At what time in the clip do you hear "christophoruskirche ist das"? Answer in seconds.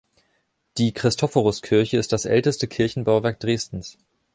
0.93-2.25